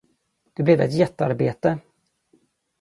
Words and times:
Det 0.53 0.63
blev 0.63 0.81
ett 0.81 0.93
jättearbete. 0.93 1.77